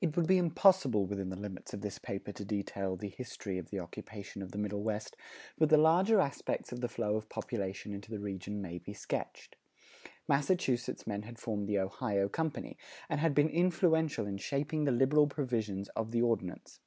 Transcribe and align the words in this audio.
It 0.00 0.16
would 0.16 0.28
be 0.28 0.38
impossible 0.38 1.04
within 1.04 1.30
the 1.30 1.36
limits 1.40 1.74
of 1.74 1.80
this 1.80 1.98
paper 1.98 2.30
to 2.30 2.44
detail 2.44 2.94
the 2.94 3.08
history 3.08 3.58
of 3.58 3.70
the 3.70 3.80
occupation 3.80 4.40
of 4.40 4.52
the 4.52 4.58
Middle 4.58 4.84
West; 4.84 5.16
but 5.58 5.68
the 5.68 5.76
larger 5.76 6.20
aspects 6.20 6.70
of 6.70 6.80
the 6.80 6.86
flow 6.86 7.16
of 7.16 7.28
population 7.28 7.92
into 7.92 8.08
the 8.12 8.20
region 8.20 8.62
may 8.62 8.78
be 8.78 8.92
sketched. 8.92 9.56
Massachusetts 10.28 11.08
men 11.08 11.22
had 11.22 11.40
formed 11.40 11.66
the 11.66 11.80
Ohio 11.80 12.28
Company, 12.28 12.78
and 13.08 13.18
had 13.18 13.34
been 13.34 13.48
influential 13.48 14.28
in 14.28 14.36
shaping 14.36 14.84
the 14.84 14.92
liberal 14.92 15.26
provisions 15.26 15.88
of 15.96 16.12
the 16.12 16.22
Ordinance. 16.22 16.78